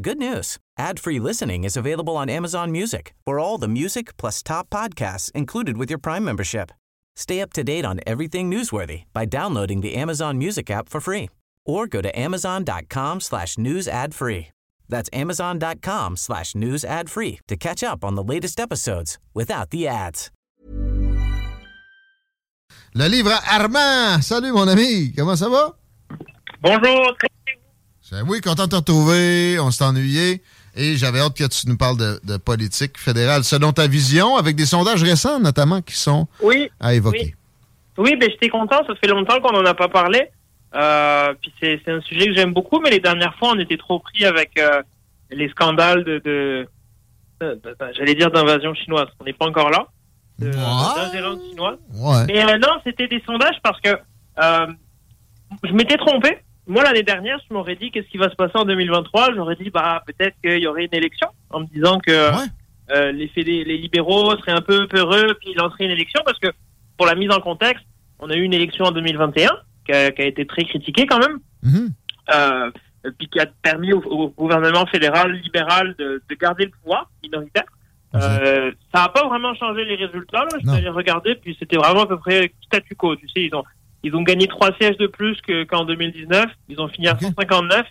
[0.00, 0.56] Good news.
[0.78, 5.76] Ad-free listening is available on Amazon Music for all the music plus top podcasts included
[5.76, 6.72] with your Prime membership.
[7.14, 11.28] Stay up to date on everything newsworthy by downloading the Amazon Music app for free
[11.66, 14.48] or go to amazon.com slash news ad free.
[14.88, 19.86] That's amazon.com slash news ad free to catch up on the latest episodes without the
[19.86, 20.30] ads.
[22.94, 24.24] Le livre Armand!
[24.24, 25.12] Salut mon ami!
[25.12, 25.74] Comment ça va?
[26.62, 27.16] Bonjour!
[28.12, 29.58] Ben oui, content de te retrouver.
[29.58, 30.42] On s'est ennuyé.
[30.76, 34.54] Et j'avais hâte que tu nous parles de, de, politique fédérale selon ta vision, avec
[34.54, 37.34] des sondages récents notamment qui sont oui, à évoquer.
[37.96, 38.84] Oui, oui ben, j'étais content.
[38.86, 40.28] Ça fait longtemps qu'on n'en a pas parlé.
[40.74, 43.98] Euh, puis c'est un sujet que j'aime beaucoup, mais les dernières fois, on était trop
[43.98, 44.82] pris avec euh,
[45.30, 46.68] les scandales de, de,
[47.40, 49.08] de, de j'allais dire d'invasion chinoise.
[49.20, 49.86] On n'est pas encore là.
[50.38, 51.78] D'ingérence chinoise.
[51.94, 52.26] Ouais.
[52.26, 54.66] Mais euh, non, c'était des sondages parce que euh,
[55.64, 56.36] je m'étais trompé.
[56.66, 59.34] Moi, l'année dernière, je m'aurais dit qu'est-ce qui va se passer en 2023.
[59.34, 62.46] J'aurais dit, bah, peut-être qu'il y aurait une élection, en me disant que Ouais.
[62.92, 63.28] euh, les,
[63.78, 66.48] libéraux seraient un peu peureux, puis lanceraient une élection, parce que,
[66.96, 67.84] pour la mise en contexte,
[68.20, 69.50] on a eu une élection en 2021,
[69.86, 71.90] qui a, qui a été très critiquée quand même, Mhm.
[72.34, 72.70] euh,
[73.18, 77.64] puis qui a permis au, au gouvernement fédéral libéral de, de garder le pouvoir minoritaire.
[78.14, 80.44] Euh, ça n'a pas vraiment changé les résultats.
[80.44, 80.48] Là.
[80.62, 83.16] Je suis allé regarder, puis c'était vraiment à peu près statu quo.
[83.16, 83.64] Tu sais, ils ont
[84.02, 86.46] ils ont gagné trois sièges de plus que- qu'en 2019.
[86.68, 87.20] Ils ont fini à Ok.
[87.22, 87.86] 159.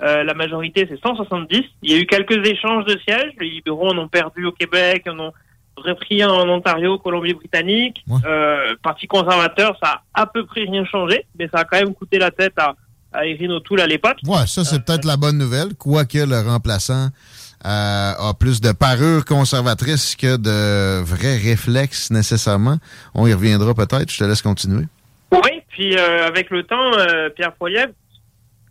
[0.00, 1.62] Euh, la majorité, c'est 170.
[1.82, 3.32] Il y a eu quelques échanges de sièges.
[3.40, 5.32] Les libéraux en ont perdu au Québec, en ont
[5.76, 8.02] repris en Ontario, Colombie-Britannique.
[8.08, 8.18] Ouais.
[8.26, 11.94] Euh, Parti conservateur, ça a à peu près rien changé, mais ça a quand même
[11.94, 12.74] coûté la tête à,
[13.12, 14.18] à Erin O'Toole à l'époque.
[14.26, 17.08] Ouais, ça, c'est peut-être la bonne nouvelle, quoique le remplaçant
[17.66, 22.78] euh, a plus de parure conservatrice que de vrais réflexes nécessairement.
[23.14, 24.12] On y reviendra peut-être.
[24.12, 24.84] Je te laisse continuer.
[25.78, 27.92] Puis euh, avec le temps, euh, Pierre Poilievre,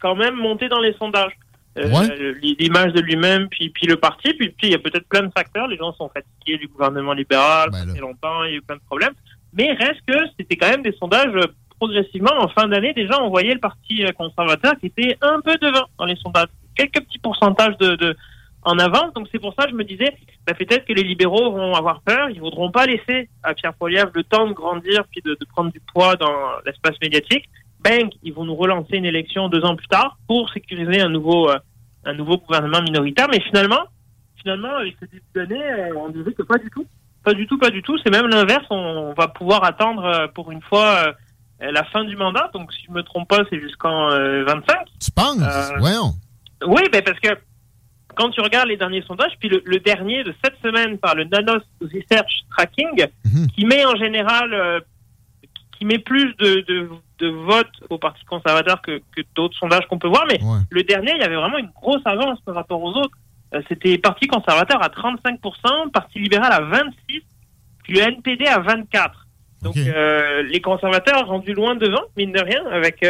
[0.01, 1.31] quand même monté dans les sondages.
[1.77, 2.33] Euh, Ouais.
[2.59, 5.31] L'image de lui-même, puis, puis le parti, puis, puis il y a peut-être plein de
[5.31, 5.67] facteurs.
[5.67, 8.75] Les gens sont fatigués du gouvernement libéral, Ben ça longtemps, il y a eu plein
[8.75, 9.13] de problèmes.
[9.53, 11.31] Mais reste que c'était quand même des sondages
[11.79, 12.33] progressivement.
[12.39, 16.05] En fin d'année, déjà, on voyait le parti conservateur qui était un peu devant dans
[16.05, 16.49] les sondages.
[16.75, 18.17] Quelques petits pourcentages de, de
[18.67, 19.13] en avance.
[19.13, 20.15] Donc c'est pour ça que je me disais,
[20.45, 22.29] bah, peut-être que les libéraux vont avoir peur.
[22.29, 25.71] Ils voudront pas laisser à Pierre Poilievre le temps de grandir puis de, de prendre
[25.71, 26.35] du poids dans
[26.65, 27.45] l'espace médiatique.
[27.79, 31.49] Bang, ils vont nous relancer une élection deux ans plus tard pour sécuriser un nouveau
[31.49, 31.57] euh,
[32.05, 33.27] un nouveau gouvernement minoritaire.
[33.31, 33.83] Mais finalement,
[34.35, 36.85] finalement, avec ce début d'année, euh, on disait que pas du tout.
[37.23, 37.97] Pas du tout, pas du tout.
[38.03, 38.65] C'est même l'inverse.
[38.69, 41.13] On va pouvoir attendre euh, pour une fois
[41.61, 42.49] euh, la fin du mandat.
[42.53, 44.77] Donc, si je me trompe pas, c'est jusqu'en euh, 25.
[44.99, 45.41] Tu penses?
[45.41, 46.13] Euh, Voyons.
[46.65, 47.29] Oui, ben parce que
[48.17, 51.23] quand tu regardes les derniers sondages, puis le, le dernier de cette semaine par le
[51.25, 53.47] Nanos Research Tracking, Mhm.
[53.53, 54.79] qui met en général, euh,
[55.77, 59.97] qui met plus de, de de vote au Parti conservateur que, que d'autres sondages qu'on
[59.97, 60.59] peut voir, mais Ouais.
[60.69, 63.17] le dernier, il y avait vraiment une grosse avance par rapport aux autres.
[63.55, 67.23] Euh, C'était Parti conservateur à 35%, Parti libéral à 26%,
[67.83, 69.09] puis le NPD à 24%.
[69.63, 73.01] Donc euh, les conservateurs rendus loin devant, mine de rien, avec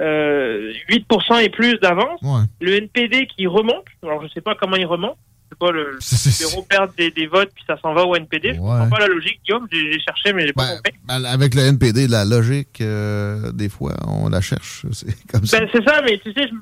[0.00, 2.20] euh, euh, 8% et plus d'avance.
[2.22, 2.42] Ouais.
[2.60, 5.16] Le NPD qui remonte, alors je sais pas comment il remonte,
[5.50, 8.54] je pas, le libéraux perdent des, des votes puis ça s'en va au NPD.
[8.54, 8.66] Je Ouais.
[8.66, 10.92] comprends pas la logique, Guillaume, j'ai cherché mais j'ai pas Ben, compris.
[11.06, 14.84] ben, avec le NPD, la logique, euh, des fois, on la cherche.
[14.92, 15.60] C'est comme ça.
[15.60, 16.54] Ben, c'est ça, mais tu sais, je,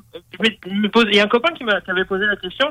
[0.44, 2.66] je il y a un copain qui m'a- qui avait posé la question,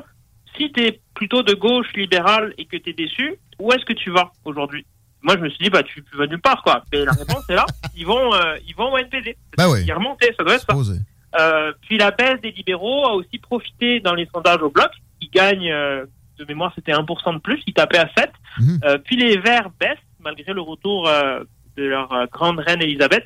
[0.58, 3.94] si tu es plutôt de gauche libérale et que tu es déçu, où est-ce que
[3.94, 4.86] tu vas aujourd'hui?
[5.24, 6.84] Moi, je me suis dit, bah, tu, tu vas nulle part, quoi.
[6.92, 7.66] Mais la réponse est là,
[7.96, 9.38] ils vont, euh, ils vont au NPD.
[9.58, 9.84] Ben oui.
[9.86, 10.76] Ils remontaient, ça doit être ça.
[11.40, 14.92] Euh, puis la baisse des libéraux a aussi profité dans les sondages au bloc.
[15.22, 16.06] Ils gagnent, euh,
[16.38, 17.62] de mémoire, c'était 1% de plus.
[17.68, 18.32] Ils tapaient à 7.
[18.60, 18.80] Mhm.
[18.84, 21.44] Euh, puis les Verts baissent, malgré le retour euh,
[21.78, 23.26] de leur euh, grande reine Elisabeth.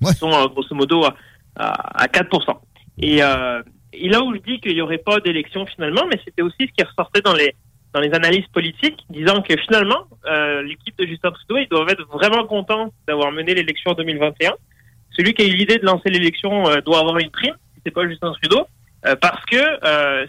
[0.00, 0.10] Ouais.
[0.10, 1.14] Ils sont grosso modo à,
[1.56, 2.58] à, à 4%.
[2.98, 6.42] Et, euh, et là où je dis qu'il n'y aurait pas d'élection finalement, mais c'était
[6.42, 7.54] aussi ce qui ressortait dans les
[7.94, 12.06] dans les analyses politiques, disant que finalement, euh, l'équipe de Justin Trudeau, ils doivent être
[12.12, 14.52] vraiment contents d'avoir mené l'élection en 2021
[15.14, 17.90] celui qui a eu l'idée de lancer l'élection euh, doit avoir une prime, si c'est
[17.92, 18.66] pas Justin Trudeau,
[19.04, 19.56] euh, parce que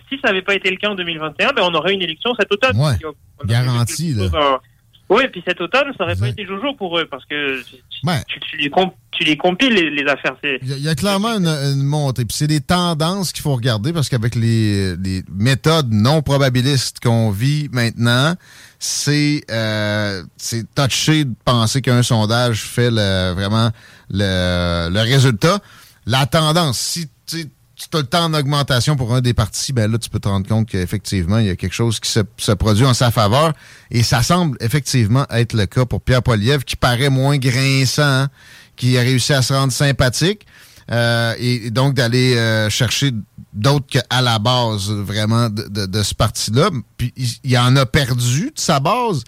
[0.09, 2.51] si ça n'avait pas été le cas en 2021, ben on aurait une élection cet
[2.51, 2.75] automne.
[2.75, 2.95] Ouais.
[2.97, 4.59] Puis on- on aurait Garanti, quelque là.
[5.09, 8.23] Oui, puis cet automne, ça aurait pas été Jojo pour eux, parce que tu, Ouais.
[8.27, 8.71] tu, tu les,
[9.11, 10.35] tu les compiles, les, les affaires.
[10.43, 12.25] Il y, a- il y a clairement une, une montée.
[12.25, 17.29] Puis c'est des tendances qu'il faut regarder parce qu'avec les, les méthodes non probabilistes qu'on
[17.31, 18.33] vit maintenant,
[18.79, 23.69] c'est euh, c'est touché de penser qu'un sondage fait le, vraiment
[24.09, 25.59] le, le résultat.
[26.05, 27.45] La tendance, si tu
[27.93, 30.47] as le temps en augmentation pour un des partis, ben là, tu peux te rendre
[30.47, 33.53] compte qu'effectivement, il y a quelque chose qui se, se produit en sa faveur.
[33.91, 38.29] Et ça semble effectivement être le cas pour Pierre Poilievre, qui paraît moins grinçant, hein,
[38.75, 40.45] qui a réussi à se rendre sympathique.
[40.91, 43.11] euh, et, donc d'aller euh, chercher
[43.53, 46.69] d'autres qu'à la base, vraiment, de, de- de ce parti-là.
[46.97, 49.23] Puis il, il en a perdu de sa base,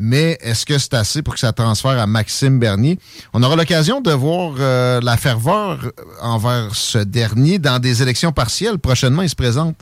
[0.00, 2.98] mais est-ce que c'est assez pour que ça transfère à Maxime Bernier?
[3.32, 8.78] On aura l'occasion de voir euh, la ferveur envers ce dernier dans des élections partielles.
[8.78, 9.76] Prochainement, il se présente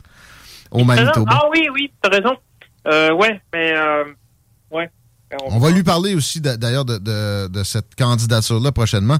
[0.71, 1.31] au Manitoba.
[1.33, 2.35] Ah oui, oui, t'as raison.
[2.87, 4.03] Euh, ouais, mais euh,
[4.71, 4.89] ouais.
[5.51, 9.17] On va lui parler aussi d'a- d'ailleurs de, de- de cette candidature-là prochainement.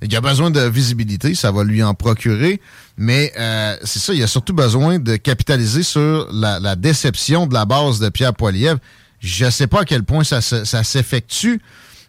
[0.00, 2.60] Il a besoin de visibilité, ça va lui en procurer,
[2.96, 7.54] mais euh, c'est ça, il a surtout besoin de capitaliser sur la, la déception de
[7.54, 8.80] la base de Pierre Poilievre.
[9.22, 11.60] Je ne sais pas à quel point ça, se- ça s'effectue,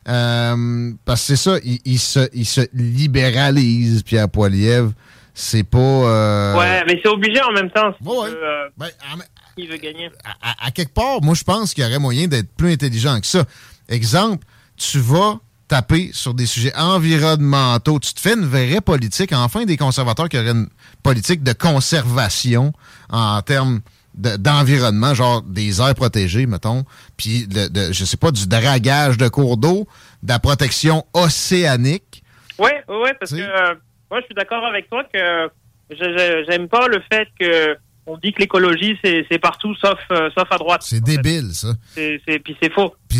[0.07, 4.91] euh, parce que c'est ça, il, il se, il se libéralise, Pierre Poilievre.
[5.35, 5.77] C'est pas...
[5.77, 7.93] euh, Ouais, mais c'est obligé en même temps.
[8.01, 9.19] Si Ouais, veux, euh, ben, en-
[9.57, 10.09] s'il veut gagner.
[10.23, 13.19] à, à- à quelque part, moi, je pense qu'il y aurait moyen d'être plus intelligent
[13.19, 13.43] que ça.
[13.89, 14.45] Exemple,
[14.77, 17.99] tu vas taper sur des sujets environnementaux.
[17.99, 19.31] Tu te fais une vraie politique.
[19.33, 20.69] Enfin, des conservateurs qui auraient une
[21.01, 22.73] politique de conservation
[23.09, 23.81] en termes
[24.15, 26.85] de- d'environnement, genre des aires protégées, mettons,
[27.17, 29.87] puis, de, je sais pas, du dragage de cours d'eau,
[30.21, 32.23] de la protection océanique.
[32.59, 33.75] Ouais, ouais, parce que euh,
[34.11, 35.49] moi je suis d'accord avec toi que
[36.47, 40.57] j'aime pas le fait que on dit que l'écologie c'est partout sauf euh, sauf à
[40.57, 40.81] droite.
[40.83, 41.69] C'est débile, ça.
[41.95, 42.21] Puis
[42.61, 42.93] c'est faux.
[43.07, 43.19] Puis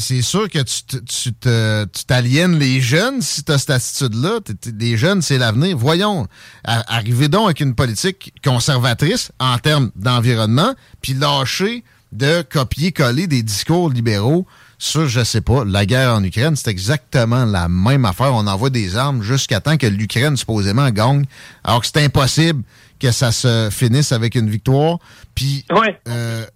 [0.00, 4.40] C'est- sûr que tu te- tu t'aliènes les jeunes si tu as cette attitude-là.
[4.78, 5.76] Les jeunes, c'est l'avenir.
[5.76, 6.26] Voyons,
[6.64, 13.88] arrivez donc avec une politique conservatrice en termes d'environnement, puis lâchez de copier-coller des discours
[13.90, 14.46] libéraux
[14.78, 16.56] sur, je sais pas, la guerre en Ukraine.
[16.56, 18.34] C'est exactement la même affaire.
[18.34, 21.24] On envoie des armes jusqu'à temps que l'Ukraine, supposément, gagne,
[21.64, 22.62] alors que c'est impossible
[23.02, 24.98] que ça se finisse avec une victoire.
[25.34, 26.00] Puis Ouais.
[26.08, 26.46] euh,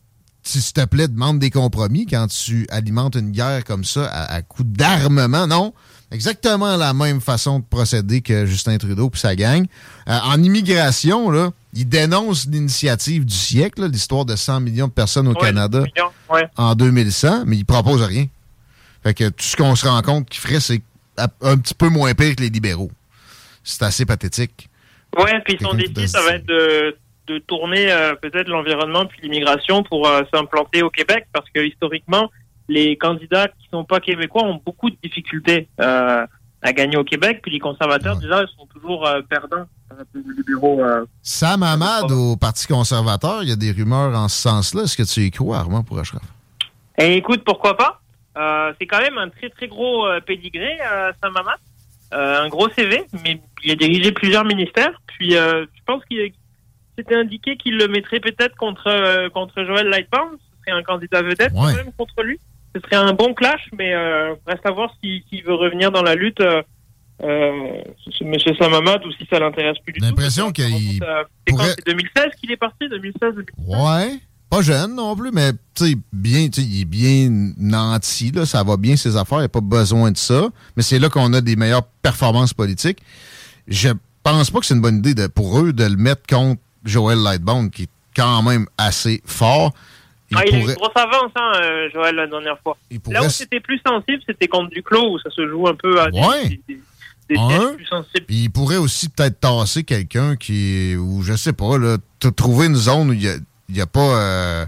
[0.43, 4.43] s'il te plaît, demande des compromis quand tu alimentes une guerre comme ça à, à
[4.43, 5.47] coup d'armement.
[5.49, 5.75] Non,
[6.13, 9.67] exactement la même façon de procéder que Justin Trudeau puis sa gang.
[10.09, 15.27] Euh, en immigration, là, il dénonce l'initiative du siècle, l'histoire de 100 millions de personnes
[15.27, 16.49] au Ouais, Canada millions, ouais.
[16.57, 18.27] en 2100, mais il propose rien.
[19.03, 20.81] Fait que tout ce qu'on se rend compte qu'il ferait, c'est
[21.19, 22.91] un petit peu moins pire que les libéraux.
[23.65, 24.69] C'est assez pathétique.
[25.19, 26.97] Ouais, puis son défi, ça doit va être de,
[27.27, 32.31] de tourner euh, peut-être l'environnement puis l'immigration pour euh, s'implanter au Québec, parce que historiquement,
[32.69, 36.27] les candidats qui sont pas québécois ont beaucoup de difficultés euh,
[36.63, 38.23] à gagner au Québec, puis les conservateurs, Ouais.
[38.23, 39.67] déjà, ils sont toujours perdants
[40.15, 40.81] libéraux.
[41.23, 44.83] Sam Hamad au Parti conservateur, il y a des rumeurs en ce sens-là.
[44.83, 46.23] Est-ce que tu y crois, Armand, pour Ashraf?
[46.99, 48.01] Et écoute, pourquoi pas?
[48.81, 51.57] C'est quand même un très très gros pédigré, euh, Saint-Mamat.
[52.17, 55.01] Euh, un gros CV, mais il a dirigé plusieurs ministères.
[55.07, 56.33] Puis euh, je pense qu'il
[56.99, 60.39] c'était indiqué qu'il le mettrait peut-être contre euh, contre Joël Lightbound.
[60.39, 61.73] Ce serait un candidat vedette Ouais.
[61.73, 62.39] quand même contre lui.
[62.75, 63.95] Ce serait un bon clash, mais
[64.47, 66.43] reste à voir s'il veut revenir dans la lutte
[67.23, 67.83] euh,
[68.21, 70.07] monsieur Samamad ou si ça l'intéresse plus du tout.
[70.07, 70.65] L'impression qu'il
[71.47, 71.63] C'est quand?
[71.65, 73.55] C'est 2016 qu'il est parti 2016 2017.
[73.69, 74.19] Ouais.
[74.57, 78.47] Pas jeune non plus, mais tu sais, bien, tu sais, il est bien nanti, là,
[78.47, 80.49] ça va bien ses affaires, il n'y a pas besoin de ça.
[80.77, 82.99] Mais c'est là qu'on a des meilleures performances politiques.
[83.69, 83.91] Je
[84.23, 87.19] pense pas que c'est une bonne idée de, pour eux de le mettre contre Joël
[87.19, 89.75] Lightbound, qui est quand même assez fort.
[90.31, 92.79] Il Ah, il a eu pourrait- une grosse avance, hein, euh, Joël, la dernière fois.
[92.91, 95.75] il Là pourrait où c'était plus sensible, c'était contre Duclos, où ça se joue un
[95.75, 96.49] peu à des- Ouais.
[96.49, 96.81] des, des,
[97.29, 97.49] des Un.
[97.51, 98.27] sièges plus sensibles.
[98.31, 101.99] Il pourrait aussi peut-être tasser quelqu'un qui ou je sais pas, là,
[102.35, 103.21] trouver une zone où il
[103.75, 104.67] n'y a, pas euh,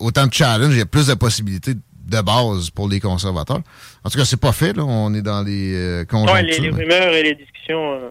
[0.00, 3.60] autant de challenge, il y a plus de possibilités de base pour les conservateurs.
[4.04, 4.84] En tout cas, c'est pas fait, là.
[4.84, 6.34] On est dans les euh, conjonctures.
[6.34, 8.10] Ouais, les, les rumeurs et les discussions.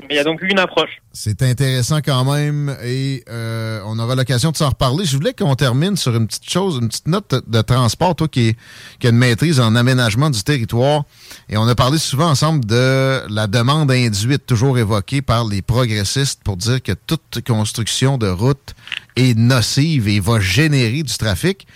[0.00, 0.90] Mais il y a donc une approche.
[1.12, 5.04] C'est intéressant quand même et euh, on aura l'occasion de s'en reparler.
[5.04, 8.48] Je voulais qu'on termine sur une petite chose, une petite note de, transport, toi qui,
[8.48, 8.56] est-
[8.98, 11.04] qui a une maîtrise en aménagement du territoire.
[11.48, 16.40] Et on a parlé souvent ensemble de la demande induite, toujours évoquée par les progressistes
[16.42, 18.74] pour dire que toute construction de route
[19.16, 21.66] est nocive et va générer du trafic.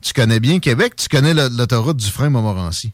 [0.00, 2.92] Tu connais bien Québec, tu connais l'autoroute du frein Montmorency.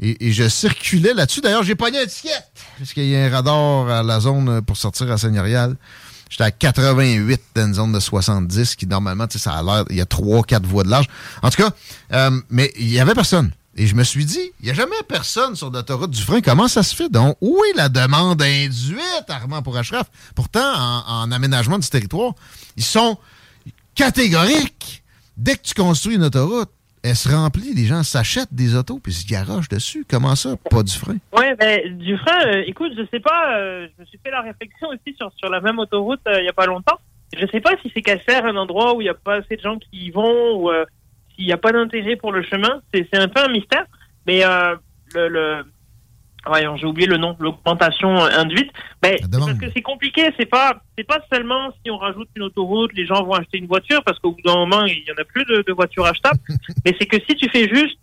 [0.00, 1.40] Et, et je circulais là-dessus.
[1.40, 2.30] D'ailleurs, j'ai pogné un ticket.
[2.78, 5.76] Parce qu'il y a un radar à la zone pour sortir à Seigneurial.
[6.30, 9.84] J'étais à 88 dans une zone de 70, qui normalement, tu sais, ça a l'air,
[9.90, 11.06] il y a 3-4 voies de large.
[11.42, 11.70] En tout cas,
[12.12, 13.50] euh, mais il y avait personne.
[13.76, 16.40] Et je me suis dit, il n'y a jamais personne sur l'autoroute du frein.
[16.40, 17.08] Comment ça se fait?
[17.08, 20.10] Donc, où est la demande induite, Armand pour Ashraf?
[20.34, 22.32] Pourtant, en, en aménagement du territoire,
[22.76, 23.16] ils sont
[23.94, 25.02] catégoriques.
[25.36, 26.70] Dès que tu construis une autoroute,
[27.02, 30.04] elle se remplit, les gens s'achètent des autos puis se garagent dessus.
[30.08, 30.56] Comment ça?
[30.70, 31.16] Pas du frein?
[31.32, 34.42] Ouais, ben, du frein, euh, écoute, je sais pas, euh, je me suis fait la
[34.42, 36.98] réflexion aussi sur, sur la même autoroute euh, il y a pas longtemps.
[37.36, 39.56] Je sais pas si c'est qu'elle sert un endroit où il y a pas assez
[39.56, 40.84] de gens qui y vont ou euh,
[41.34, 42.80] s'il n'y a pas d'intérêt pour le chemin.
[42.92, 43.84] C'est un peu un mystère.
[44.26, 44.76] Mais euh,
[45.14, 45.62] le...
[46.46, 48.70] Voyons, j'ai oublié le nom, l'augmentation induite.
[49.02, 52.92] Ben, parce que c'est compliqué, c'est pas c'est pas seulement si on rajoute une autoroute,
[52.94, 55.24] les gens vont acheter une voiture parce qu'au bout d'un moment, il y en a
[55.24, 56.38] plus de, de voitures achetables.
[56.84, 57.98] mais c'est que si tu fais juste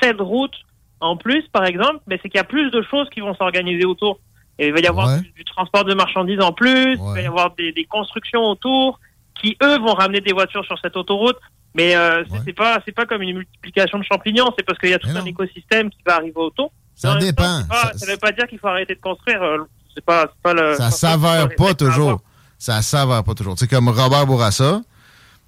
[0.00, 0.54] cette route
[1.00, 3.84] en plus, par exemple, mais c'est qu'il y a plus de choses qui vont s'organiser
[3.84, 4.18] autour.
[4.58, 5.20] Et il va y avoir Ouais.
[5.20, 9.00] du, du transport de marchandises en plus, il va y avoir des, des constructions autour
[9.40, 11.36] qui eux vont ramener des voitures sur cette autoroute.
[11.74, 12.52] Mais euh, c'est- Ouais.
[12.52, 15.16] pas c'est pas comme une multiplication de champignons, c'est parce qu'il y a tout Mais
[15.18, 15.26] un non.
[15.26, 16.72] écosystème qui va arriver autour.
[17.00, 17.62] Ça dépend.
[17.68, 19.42] pas- Ça- Ça, veut pas dire qu'il faut arrêter de construire.
[19.42, 19.58] euh,
[19.94, 20.74] C'est pas, pas le.
[20.76, 22.20] ça c'est s'avère pas toujours.
[22.58, 23.54] Ça s'avère pas toujours.
[23.54, 24.80] Tu sais, comme Robert Bourassa.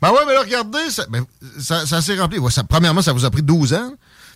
[0.00, 1.24] Ben ouais, mais là, regardez, ça, ben,
[1.58, 2.38] ça, ça s'est rempli.
[2.38, 3.92] Ouais, ça- premièrement, ça vous a pris 12 ans.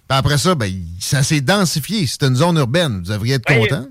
[0.09, 0.71] Après ça, ben,
[1.01, 2.07] ça s'est densifié.
[2.07, 2.99] C'est une zone urbaine.
[3.05, 3.85] Vous devriez être Oui, content.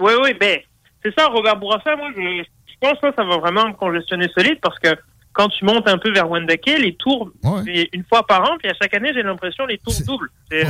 [0.00, 0.58] Oui, oui, ben,
[1.04, 4.78] c'est ça, Robert Bourassa, moi, je, je pense que ça va vraiment congestionner solide parce
[4.78, 4.88] que
[5.34, 7.88] quand tu montes un peu vers Wendake, les tours, Ouais.
[7.92, 10.30] une fois par an, puis à chaque année, j'ai l'impression les tours doublent.
[10.54, 10.64] Euh,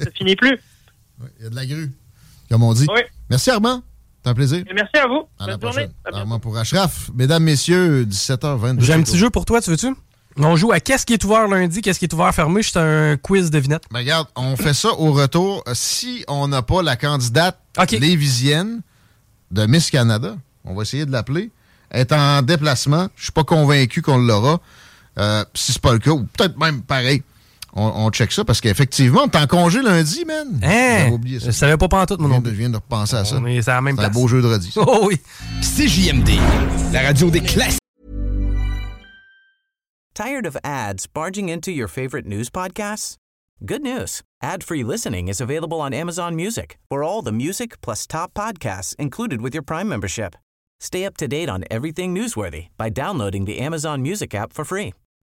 [0.00, 0.58] ça finit plus.
[1.20, 1.92] Ouais, Il y a de la grue,
[2.50, 2.86] comme on dit.
[2.94, 3.00] Oui.
[3.28, 3.82] Merci, Armand.
[4.22, 4.58] C'est un plaisir.
[4.68, 5.22] Et merci à vous.
[5.38, 5.88] À la Bonne journée.
[6.02, 6.14] prochaine.
[6.14, 6.18] À.
[6.20, 7.10] Armand pour Ashraf.
[7.14, 8.80] Mesdames, messieurs, 17h22.
[8.82, 9.94] J'ai un petit jeu pour toi, tu veux-tu?
[10.36, 12.62] On joue à qu'est-ce qui est ouvert lundi, qu'est-ce qui est ouvert fermé?
[12.62, 13.82] C'est un quiz devinette.
[13.90, 15.62] Ben, regarde, on fait ça au retour.
[15.72, 17.90] Si on n'a pas la candidate OK.
[17.92, 18.80] lévisienne
[19.50, 21.50] de Miss Canada, on va essayer de l'appeler.
[21.90, 23.08] Elle est en déplacement.
[23.16, 24.60] Je suis pas convaincu qu'on l'aura.
[25.18, 27.22] Euh, si c'est pas le cas, ou peut-être même pareil,
[27.74, 30.60] on, on check ça parce qu'effectivement, t'es en congé lundi, man.
[30.62, 30.98] Hein?
[30.98, 31.46] J'avais oublié ça.
[31.46, 32.42] Je savais pas pantoute, mon nom.
[32.44, 33.36] je viens de repenser à ça.
[33.36, 34.20] On est à la même C'est un place.
[34.20, 34.72] beau jeu de redis.
[34.76, 35.18] Oh oui.
[35.62, 36.30] CJMD,
[36.92, 37.78] la radio des classiques.
[40.14, 43.16] Tired of ads barging into your favorite news podcasts?
[43.64, 44.22] Good news.
[44.42, 49.40] Ad-free listening is available on Amazon Music for all the music plus top podcasts included
[49.42, 50.34] with your Prime membership.
[50.80, 54.94] Stay up to date on everything newsworthy by downloading the Amazon Music app for free